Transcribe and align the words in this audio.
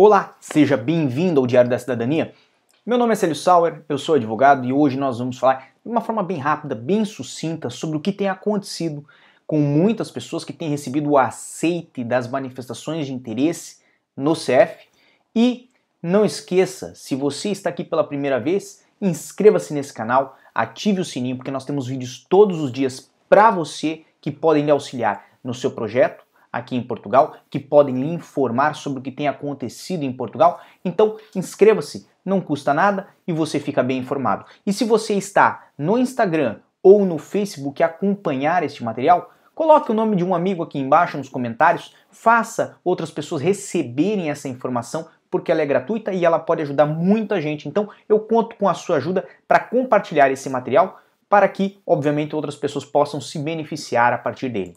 Olá, 0.00 0.36
seja 0.38 0.76
bem-vindo 0.76 1.40
ao 1.40 1.46
Diário 1.48 1.68
da 1.68 1.76
Cidadania. 1.76 2.32
Meu 2.86 2.96
nome 2.96 3.14
é 3.14 3.16
Célio 3.16 3.34
Sauer, 3.34 3.82
eu 3.88 3.98
sou 3.98 4.14
advogado 4.14 4.64
e 4.64 4.72
hoje 4.72 4.96
nós 4.96 5.18
vamos 5.18 5.40
falar 5.40 5.72
de 5.84 5.90
uma 5.90 6.00
forma 6.00 6.22
bem 6.22 6.38
rápida, 6.38 6.72
bem 6.72 7.04
sucinta 7.04 7.68
sobre 7.68 7.96
o 7.96 8.00
que 8.00 8.12
tem 8.12 8.28
acontecido 8.28 9.04
com 9.44 9.58
muitas 9.58 10.08
pessoas 10.08 10.44
que 10.44 10.52
têm 10.52 10.70
recebido 10.70 11.10
o 11.10 11.18
aceite 11.18 12.04
das 12.04 12.28
manifestações 12.28 13.06
de 13.06 13.12
interesse 13.12 13.78
no 14.16 14.34
CF. 14.34 14.86
E 15.34 15.68
não 16.00 16.24
esqueça, 16.24 16.94
se 16.94 17.16
você 17.16 17.48
está 17.48 17.68
aqui 17.68 17.82
pela 17.82 18.04
primeira 18.04 18.38
vez, 18.38 18.84
inscreva-se 19.00 19.74
nesse 19.74 19.92
canal, 19.92 20.38
ative 20.54 21.00
o 21.00 21.04
sininho, 21.04 21.34
porque 21.34 21.50
nós 21.50 21.64
temos 21.64 21.88
vídeos 21.88 22.24
todos 22.30 22.60
os 22.60 22.70
dias 22.70 23.10
para 23.28 23.50
você 23.50 24.04
que 24.20 24.30
podem 24.30 24.64
lhe 24.64 24.70
auxiliar 24.70 25.24
no 25.42 25.52
seu 25.52 25.72
projeto 25.72 26.27
aqui 26.52 26.76
em 26.76 26.82
Portugal, 26.82 27.36
que 27.50 27.58
podem 27.58 27.94
lhe 27.94 28.12
informar 28.12 28.74
sobre 28.74 29.00
o 29.00 29.02
que 29.02 29.10
tem 29.10 29.28
acontecido 29.28 30.02
em 30.02 30.12
Portugal. 30.12 30.60
Então, 30.84 31.16
inscreva-se, 31.34 32.06
não 32.24 32.40
custa 32.40 32.74
nada 32.74 33.08
e 33.26 33.32
você 33.32 33.58
fica 33.58 33.82
bem 33.82 33.98
informado. 33.98 34.44
E 34.66 34.72
se 34.72 34.84
você 34.84 35.14
está 35.14 35.68
no 35.76 35.98
Instagram 35.98 36.56
ou 36.82 37.04
no 37.04 37.18
Facebook 37.18 37.82
acompanhar 37.82 38.62
este 38.62 38.84
material, 38.84 39.32
coloque 39.54 39.90
o 39.90 39.94
nome 39.94 40.16
de 40.16 40.24
um 40.24 40.34
amigo 40.34 40.62
aqui 40.62 40.78
embaixo 40.78 41.18
nos 41.18 41.28
comentários, 41.28 41.94
faça 42.10 42.76
outras 42.84 43.10
pessoas 43.10 43.42
receberem 43.42 44.30
essa 44.30 44.48
informação, 44.48 45.08
porque 45.30 45.50
ela 45.50 45.62
é 45.62 45.66
gratuita 45.66 46.12
e 46.12 46.24
ela 46.24 46.38
pode 46.38 46.62
ajudar 46.62 46.86
muita 46.86 47.40
gente. 47.40 47.68
Então, 47.68 47.88
eu 48.08 48.20
conto 48.20 48.56
com 48.56 48.68
a 48.68 48.74
sua 48.74 48.96
ajuda 48.96 49.26
para 49.46 49.60
compartilhar 49.60 50.30
esse 50.30 50.48
material 50.48 51.00
para 51.28 51.46
que, 51.48 51.78
obviamente, 51.86 52.34
outras 52.34 52.56
pessoas 52.56 52.84
possam 52.84 53.20
se 53.20 53.38
beneficiar 53.38 54.12
a 54.12 54.18
partir 54.18 54.48
dele. 54.48 54.76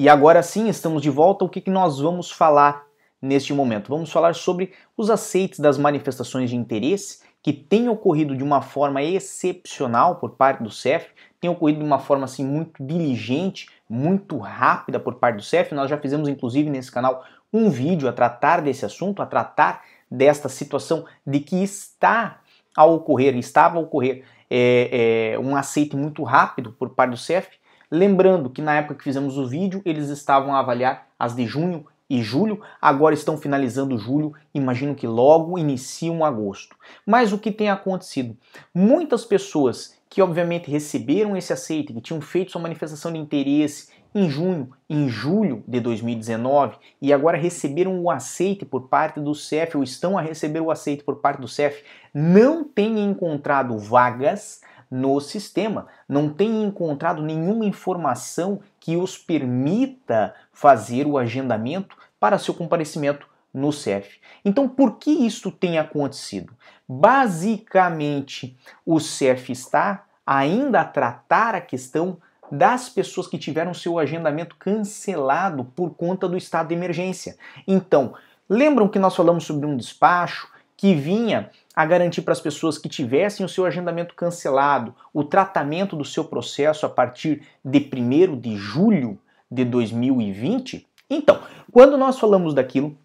E 0.00 0.08
agora 0.08 0.42
sim, 0.42 0.66
estamos 0.66 1.02
de 1.02 1.10
volta. 1.10 1.44
O 1.44 1.48
que, 1.50 1.60
que 1.60 1.68
nós 1.68 2.00
vamos 2.00 2.30
falar 2.30 2.86
neste 3.20 3.52
momento? 3.52 3.90
Vamos 3.90 4.10
falar 4.10 4.34
sobre 4.34 4.72
os 4.96 5.10
aceites 5.10 5.60
das 5.60 5.76
manifestações 5.76 6.48
de 6.48 6.56
interesse 6.56 7.18
que 7.42 7.52
têm 7.52 7.86
ocorrido 7.86 8.34
de 8.34 8.42
uma 8.42 8.62
forma 8.62 9.02
excepcional 9.02 10.16
por 10.16 10.30
parte 10.36 10.62
do 10.62 10.70
CEF, 10.70 11.10
tem 11.38 11.50
ocorrido 11.50 11.80
de 11.80 11.84
uma 11.84 11.98
forma 11.98 12.24
assim 12.24 12.42
muito 12.46 12.82
diligente, 12.82 13.68
muito 13.86 14.38
rápida 14.38 14.98
por 14.98 15.16
parte 15.16 15.36
do 15.36 15.42
CEF. 15.42 15.74
Nós 15.74 15.90
já 15.90 15.98
fizemos 15.98 16.28
inclusive 16.28 16.70
nesse 16.70 16.90
canal 16.90 17.22
um 17.52 17.68
vídeo 17.68 18.08
a 18.08 18.12
tratar 18.14 18.62
desse 18.62 18.86
assunto, 18.86 19.20
a 19.20 19.26
tratar 19.26 19.82
desta 20.10 20.48
situação 20.48 21.04
de 21.26 21.40
que 21.40 21.62
está 21.62 22.40
a 22.74 22.86
ocorrer, 22.86 23.36
estava 23.36 23.76
a 23.76 23.82
ocorrer 23.82 24.24
é, 24.48 25.32
é, 25.34 25.38
um 25.38 25.54
aceite 25.54 25.94
muito 25.94 26.22
rápido 26.22 26.72
por 26.72 26.88
parte 26.88 27.10
do 27.10 27.16
CEF 27.18 27.60
Lembrando 27.90 28.50
que 28.50 28.62
na 28.62 28.76
época 28.76 28.94
que 28.94 29.04
fizemos 29.04 29.36
o 29.36 29.46
vídeo, 29.46 29.82
eles 29.84 30.08
estavam 30.08 30.54
a 30.54 30.60
avaliar 30.60 31.08
as 31.18 31.34
de 31.34 31.46
junho 31.46 31.84
e 32.08 32.22
julho, 32.22 32.60
agora 32.82 33.14
estão 33.14 33.36
finalizando 33.36 33.96
julho, 33.96 34.34
imagino 34.52 34.94
que 34.94 35.06
logo 35.06 35.56
iniciam 35.56 36.24
agosto. 36.24 36.76
Mas 37.06 37.32
o 37.32 37.38
que 37.38 37.52
tem 37.52 37.70
acontecido? 37.70 38.36
Muitas 38.74 39.24
pessoas 39.24 39.96
que 40.08 40.20
obviamente 40.20 40.68
receberam 40.68 41.36
esse 41.36 41.52
aceite, 41.52 41.92
que 41.92 42.00
tinham 42.00 42.20
feito 42.20 42.50
sua 42.50 42.60
manifestação 42.60 43.12
de 43.12 43.18
interesse 43.18 43.88
em 44.12 44.28
junho, 44.28 44.70
em 44.88 45.08
julho 45.08 45.62
de 45.68 45.78
2019 45.78 46.76
e 47.00 47.12
agora 47.12 47.38
receberam 47.38 48.00
o 48.00 48.10
aceite 48.10 48.64
por 48.64 48.88
parte 48.88 49.20
do 49.20 49.34
CEF 49.36 49.76
ou 49.76 49.84
estão 49.84 50.18
a 50.18 50.20
receber 50.20 50.60
o 50.60 50.70
aceite 50.70 51.04
por 51.04 51.16
parte 51.16 51.40
do 51.40 51.46
CEF, 51.46 51.84
não 52.12 52.64
têm 52.64 52.98
encontrado 53.04 53.78
vagas 53.78 54.62
no 54.90 55.20
sistema, 55.20 55.86
não 56.08 56.28
têm 56.28 56.64
encontrado 56.64 57.22
nenhuma 57.22 57.64
informação 57.64 58.60
que 58.80 58.96
os 58.96 59.16
permita 59.16 60.34
fazer 60.52 61.06
o 61.06 61.16
agendamento 61.16 61.96
para 62.18 62.38
seu 62.38 62.52
comparecimento 62.52 63.28
no 63.52 63.72
CEF. 63.72 64.20
Então, 64.44 64.68
por 64.68 64.96
que 64.98 65.10
isso 65.10 65.50
tem 65.50 65.78
acontecido? 65.78 66.52
Basicamente, 66.88 68.56
o 68.84 68.98
CEF 68.98 69.52
está 69.52 70.04
ainda 70.26 70.80
a 70.80 70.84
tratar 70.84 71.54
a 71.54 71.60
questão 71.60 72.18
das 72.50 72.88
pessoas 72.88 73.28
que 73.28 73.38
tiveram 73.38 73.72
seu 73.72 73.98
agendamento 73.98 74.56
cancelado 74.56 75.64
por 75.64 75.90
conta 75.94 76.28
do 76.28 76.36
estado 76.36 76.68
de 76.68 76.74
emergência. 76.74 77.36
Então, 77.66 78.14
lembram 78.48 78.88
que 78.88 78.98
nós 78.98 79.14
falamos 79.14 79.44
sobre 79.44 79.66
um 79.66 79.76
despacho 79.76 80.48
que 80.80 80.94
vinha 80.94 81.50
a 81.76 81.84
garantir 81.84 82.22
para 82.22 82.32
as 82.32 82.40
pessoas 82.40 82.78
que 82.78 82.88
tivessem 82.88 83.44
o 83.44 83.48
seu 83.50 83.66
agendamento 83.66 84.14
cancelado 84.14 84.94
o 85.12 85.22
tratamento 85.22 85.94
do 85.94 86.06
seu 86.06 86.24
processo 86.24 86.86
a 86.86 86.88
partir 86.88 87.42
de 87.62 87.78
1 87.78 88.40
de 88.40 88.56
julho 88.56 89.18
de 89.50 89.62
2020? 89.62 90.86
Então, 91.10 91.38
quando 91.70 91.98
nós 91.98 92.18
falamos 92.18 92.54
daquilo, 92.54 92.96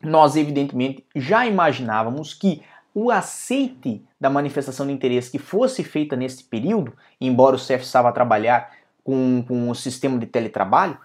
nós 0.00 0.36
evidentemente 0.36 1.04
já 1.12 1.44
imaginávamos 1.44 2.34
que 2.34 2.62
o 2.94 3.10
aceite 3.10 4.00
da 4.20 4.30
manifestação 4.30 4.86
de 4.86 4.92
interesse 4.92 5.32
que 5.32 5.40
fosse 5.40 5.82
feita 5.82 6.14
neste 6.14 6.44
período, 6.44 6.92
embora 7.20 7.56
o 7.56 7.58
CEF 7.58 7.82
estava 7.82 8.10
a 8.10 8.12
trabalhar 8.12 8.70
com, 9.02 9.42
com 9.42 9.68
o 9.68 9.74
sistema 9.74 10.20
de 10.20 10.26
teletrabalho, 10.26 10.96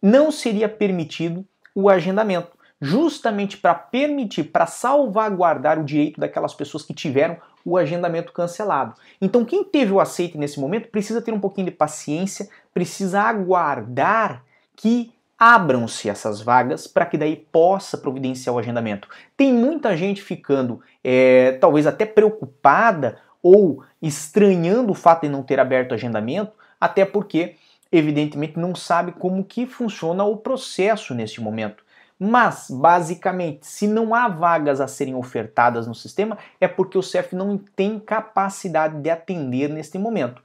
não 0.00 0.30
seria 0.30 0.68
permitido 0.68 1.44
o 1.74 1.90
agendamento 1.90 2.55
justamente 2.86 3.56
para 3.56 3.74
permitir, 3.74 4.44
para 4.44 4.66
salvaguardar 4.66 5.78
o 5.78 5.84
direito 5.84 6.20
daquelas 6.20 6.54
pessoas 6.54 6.82
que 6.82 6.94
tiveram 6.94 7.36
o 7.64 7.76
agendamento 7.76 8.32
cancelado. 8.32 8.94
Então, 9.20 9.44
quem 9.44 9.64
teve 9.64 9.92
o 9.92 10.00
aceite 10.00 10.38
nesse 10.38 10.60
momento 10.60 10.88
precisa 10.88 11.20
ter 11.20 11.32
um 11.32 11.40
pouquinho 11.40 11.66
de 11.66 11.72
paciência, 11.72 12.48
precisa 12.72 13.20
aguardar 13.22 14.44
que 14.76 15.12
abram-se 15.38 16.08
essas 16.08 16.40
vagas 16.40 16.86
para 16.86 17.04
que 17.04 17.18
daí 17.18 17.36
possa 17.36 17.98
providenciar 17.98 18.54
o 18.54 18.58
agendamento. 18.58 19.08
Tem 19.36 19.52
muita 19.52 19.96
gente 19.96 20.22
ficando, 20.22 20.80
é, 21.04 21.52
talvez 21.60 21.86
até 21.86 22.06
preocupada 22.06 23.18
ou 23.42 23.82
estranhando 24.00 24.92
o 24.92 24.94
fato 24.94 25.22
de 25.22 25.28
não 25.28 25.42
ter 25.42 25.60
aberto 25.60 25.92
o 25.92 25.94
agendamento, 25.94 26.52
até 26.80 27.04
porque, 27.04 27.56
evidentemente, 27.92 28.58
não 28.58 28.74
sabe 28.74 29.12
como 29.12 29.44
que 29.44 29.66
funciona 29.66 30.24
o 30.24 30.36
processo 30.36 31.14
nesse 31.14 31.40
momento. 31.40 31.84
Mas, 32.18 32.68
basicamente, 32.70 33.66
se 33.66 33.86
não 33.86 34.14
há 34.14 34.26
vagas 34.26 34.80
a 34.80 34.88
serem 34.88 35.14
ofertadas 35.14 35.86
no 35.86 35.94
sistema, 35.94 36.38
é 36.60 36.66
porque 36.66 36.96
o 36.96 37.02
CEF 37.02 37.34
não 37.34 37.58
tem 37.58 37.98
capacidade 37.98 39.00
de 39.00 39.10
atender 39.10 39.68
neste 39.68 39.98
momento. 39.98 40.42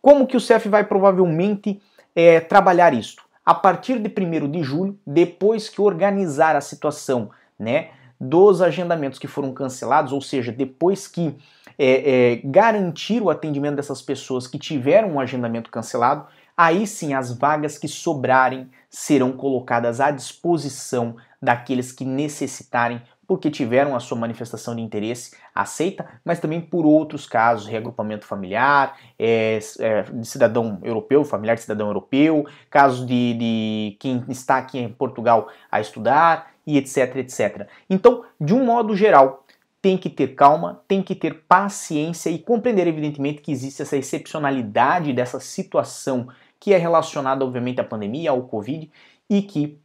Como 0.00 0.26
que 0.26 0.36
o 0.36 0.40
CEF 0.40 0.68
vai 0.68 0.84
provavelmente 0.84 1.80
é, 2.16 2.40
trabalhar 2.40 2.94
isto? 2.94 3.24
A 3.44 3.54
partir 3.54 3.98
de 3.98 4.08
1 4.08 4.50
de 4.50 4.62
julho, 4.62 4.98
depois 5.06 5.68
que 5.68 5.80
organizar 5.82 6.56
a 6.56 6.60
situação 6.60 7.30
né, 7.58 7.90
dos 8.18 8.62
agendamentos 8.62 9.18
que 9.18 9.26
foram 9.26 9.52
cancelados, 9.52 10.12
ou 10.12 10.20
seja, 10.20 10.50
depois 10.50 11.06
que 11.06 11.36
é, 11.78 12.32
é, 12.32 12.40
garantir 12.44 13.22
o 13.22 13.30
atendimento 13.30 13.76
dessas 13.76 14.00
pessoas 14.00 14.46
que 14.46 14.58
tiveram 14.58 15.12
um 15.12 15.20
agendamento 15.20 15.70
cancelado, 15.70 16.26
aí 16.56 16.86
sim 16.86 17.14
as 17.14 17.36
vagas 17.36 17.78
que 17.78 17.88
sobrarem 17.88 18.70
serão 18.88 19.32
colocadas 19.32 20.00
à 20.00 20.10
disposição 20.10 21.16
daqueles 21.40 21.92
que 21.92 22.04
necessitarem 22.04 23.02
porque 23.26 23.50
tiveram 23.50 23.96
a 23.96 24.00
sua 24.00 24.18
manifestação 24.18 24.76
de 24.76 24.82
interesse 24.82 25.34
aceita, 25.54 26.06
mas 26.22 26.38
também 26.38 26.60
por 26.60 26.84
outros 26.84 27.26
casos, 27.26 27.66
reagrupamento 27.66 28.26
familiar, 28.26 28.94
é, 29.18 29.58
é, 29.78 30.02
de 30.02 30.26
cidadão 30.26 30.78
europeu, 30.82 31.24
familiar 31.24 31.54
de 31.54 31.62
cidadão 31.62 31.86
europeu, 31.86 32.46
casos 32.68 33.06
de, 33.06 33.34
de 33.34 33.96
quem 33.98 34.22
está 34.28 34.58
aqui 34.58 34.78
em 34.78 34.88
Portugal 34.92 35.48
a 35.70 35.80
estudar 35.80 36.52
e 36.66 36.76
etc, 36.76 37.16
etc. 37.16 37.66
Então, 37.88 38.22
de 38.40 38.54
um 38.54 38.64
modo 38.64 38.94
geral, 38.94 39.41
tem 39.82 39.98
que 39.98 40.08
ter 40.08 40.28
calma, 40.36 40.80
tem 40.86 41.02
que 41.02 41.14
ter 41.14 41.42
paciência 41.48 42.30
e 42.30 42.38
compreender, 42.38 42.86
evidentemente, 42.86 43.42
que 43.42 43.50
existe 43.50 43.82
essa 43.82 43.96
excepcionalidade 43.96 45.12
dessa 45.12 45.40
situação 45.40 46.28
que 46.60 46.72
é 46.72 46.78
relacionada, 46.78 47.44
obviamente, 47.44 47.80
à 47.80 47.84
pandemia, 47.84 48.30
ao 48.30 48.44
Covid, 48.44 48.88
e 49.28 49.42
que 49.42 49.76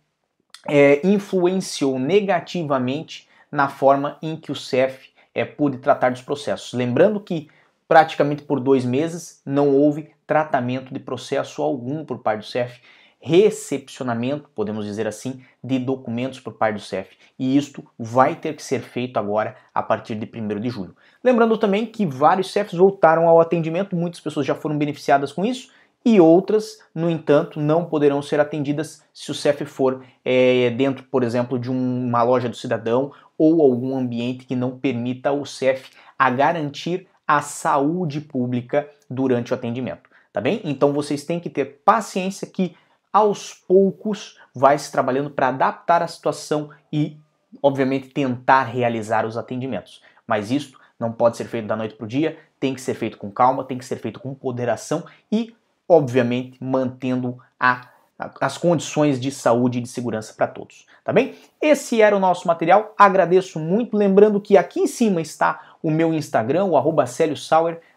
é, 0.67 1.05
influenciou 1.05 1.97
negativamente 1.97 3.27
na 3.51 3.67
forma 3.67 4.19
em 4.21 4.35
que 4.35 4.51
o 4.51 4.55
CEF 4.55 5.09
é, 5.33 5.43
pôde 5.43 5.79
tratar 5.79 6.11
dos 6.11 6.21
processos. 6.21 6.73
Lembrando 6.73 7.19
que 7.19 7.49
praticamente 7.87 8.43
por 8.43 8.59
dois 8.59 8.85
meses 8.85 9.41
não 9.43 9.75
houve 9.75 10.11
tratamento 10.27 10.93
de 10.93 10.99
processo 10.99 11.63
algum 11.63 12.05
por 12.05 12.19
parte 12.19 12.39
do 12.39 12.45
CEF, 12.45 12.81
recepcionamento, 13.19 14.49
podemos 14.53 14.85
dizer 14.85 15.07
assim, 15.07 15.41
de 15.63 15.79
documentos 15.79 16.39
por 16.39 16.53
parte 16.53 16.75
do 16.75 16.81
CEF. 16.81 17.17
E 17.37 17.57
isto 17.57 17.83
vai 17.97 18.35
ter 18.35 18.55
que 18.55 18.63
ser 18.63 18.79
feito 18.79 19.17
agora 19.17 19.55
a 19.73 19.81
partir 19.81 20.15
de 20.15 20.29
1 20.33 20.59
de 20.59 20.69
julho. 20.69 20.95
Lembrando 21.23 21.57
também 21.57 21.85
que 21.85 22.05
vários 22.05 22.51
CEFs 22.51 22.77
voltaram 22.77 23.27
ao 23.27 23.39
atendimento, 23.39 23.95
muitas 23.95 24.19
pessoas 24.19 24.45
já 24.45 24.55
foram 24.55 24.77
beneficiadas 24.77 25.33
com 25.33 25.45
isso, 25.45 25.69
e 26.05 26.21
outras, 26.21 26.79
no 26.95 27.09
entanto, 27.09 27.59
não 27.59 27.83
poderão 27.83 28.21
ser 28.21 28.39
atendidas 28.39 29.03
se 29.13 29.29
o 29.29 29.33
CEF 29.33 29.65
for 29.65 30.05
é, 30.23 30.69
dentro, 30.69 31.03
por 31.03 31.21
exemplo, 31.21 31.59
de 31.59 31.69
uma 31.69 32.23
loja 32.23 32.47
do 32.47 32.55
cidadão 32.55 33.11
ou 33.37 33.61
algum 33.61 33.97
ambiente 33.97 34.45
que 34.45 34.55
não 34.55 34.77
permita 34.77 35.33
o 35.33 35.45
CEF 35.45 35.89
a 36.17 36.29
garantir 36.29 37.07
a 37.27 37.41
saúde 37.41 38.21
pública 38.21 38.89
durante 39.09 39.51
o 39.51 39.55
atendimento, 39.55 40.09
tá 40.31 40.39
bem? 40.39 40.61
Então 40.63 40.93
vocês 40.93 41.25
têm 41.25 41.41
que 41.41 41.49
ter 41.49 41.81
paciência 41.83 42.47
que 42.47 42.73
aos 43.11 43.53
poucos 43.53 44.39
vai 44.53 44.77
se 44.77 44.91
trabalhando 44.91 45.29
para 45.29 45.49
adaptar 45.49 46.01
a 46.01 46.07
situação 46.07 46.69
e, 46.91 47.17
obviamente, 47.61 48.09
tentar 48.09 48.63
realizar 48.63 49.25
os 49.25 49.37
atendimentos. 49.37 50.01
Mas 50.25 50.51
isto 50.51 50.79
não 50.99 51.11
pode 51.11 51.37
ser 51.37 51.45
feito 51.45 51.67
da 51.67 51.75
noite 51.75 51.95
para 51.95 52.05
o 52.05 52.07
dia, 52.07 52.37
tem 52.59 52.73
que 52.73 52.81
ser 52.81 52.95
feito 52.95 53.17
com 53.17 53.31
calma, 53.31 53.63
tem 53.63 53.77
que 53.77 53.85
ser 53.85 53.97
feito 53.97 54.19
com 54.19 54.35
moderação 54.41 55.05
e, 55.31 55.55
obviamente, 55.87 56.57
mantendo 56.61 57.37
a, 57.59 57.87
a, 58.17 58.31
as 58.41 58.57
condições 58.57 59.19
de 59.19 59.31
saúde 59.31 59.77
e 59.77 59.81
de 59.81 59.87
segurança 59.87 60.33
para 60.33 60.47
todos. 60.47 60.85
Tá 61.03 61.13
bem? 61.13 61.35
Esse 61.61 62.01
era 62.01 62.15
o 62.15 62.19
nosso 62.19 62.47
material. 62.47 62.93
Agradeço 62.97 63.59
muito. 63.59 63.95
Lembrando 63.95 64.41
que 64.41 64.57
aqui 64.57 64.81
em 64.81 64.87
cima 64.87 65.21
está 65.21 65.75
o 65.81 65.89
meu 65.89 66.13
Instagram, 66.13 66.65
o 66.65 66.75
arroba 66.75 67.05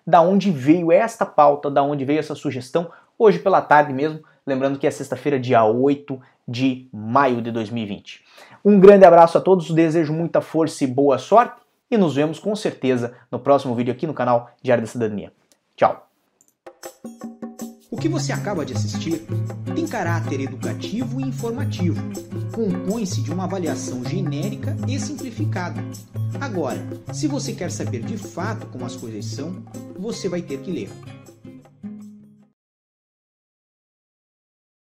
da 0.07 0.21
onde 0.21 0.51
veio 0.51 0.93
esta 0.93 1.27
pauta, 1.27 1.71
da 1.71 1.83
onde 1.83 2.05
veio 2.05 2.21
essa 2.21 2.35
sugestão, 2.35 2.91
hoje 3.19 3.39
pela 3.39 3.61
tarde 3.61 3.93
mesmo. 3.93 4.21
Lembrando 4.51 4.81
que 4.81 4.87
é 4.89 4.91
sexta-feira, 4.91 5.39
dia 5.39 5.65
8 5.65 6.21
de 6.49 6.89
maio 6.93 7.41
de 7.41 7.53
2020. 7.53 8.21
Um 8.65 8.81
grande 8.81 9.05
abraço 9.05 9.39
a 9.39 9.41
todos, 9.41 9.71
desejo 9.71 10.13
muita 10.13 10.41
força 10.41 10.83
e 10.83 10.89
boa 10.89 11.19
sorte 11.19 11.63
e 11.89 11.97
nos 11.97 12.17
vemos 12.17 12.41
com 12.41 12.57
certeza 12.57 13.15
no 13.31 13.39
próximo 13.39 13.77
vídeo 13.77 13.93
aqui 13.93 14.09
no 14.09 14.13
canal 14.13 14.51
Diário 14.61 14.83
da 14.83 14.91
Cidadania. 14.91 15.33
Tchau! 15.77 16.05
O 17.93 17.97
que 17.97 18.09
você 18.09 18.33
acaba 18.33 18.67
de 18.67 18.73
assistir 18.73 19.25
tem 19.73 19.87
caráter 19.87 20.41
educativo 20.41 21.21
e 21.21 21.25
informativo. 21.29 22.03
Compõe-se 22.53 23.23
de 23.23 23.33
uma 23.33 23.45
avaliação 23.45 24.05
genérica 24.05 24.77
e 24.89 24.99
simplificada. 24.99 25.81
Agora, 26.41 26.85
se 27.13 27.29
você 27.29 27.53
quer 27.53 27.71
saber 27.71 28.03
de 28.03 28.19
fato 28.19 28.67
como 28.67 28.85
as 28.85 28.97
coisas 28.97 29.27
são, 29.27 29.63
você 29.97 30.29
vai 30.29 30.43
ter 30.43 30.59
que 30.59 30.73
ler. 30.73 30.91